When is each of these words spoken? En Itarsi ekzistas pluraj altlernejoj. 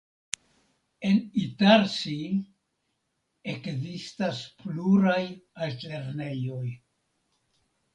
En 1.09 1.19
Itarsi 1.41 2.17
ekzistas 3.55 4.43
pluraj 4.63 5.23
altlernejoj. 5.65 6.69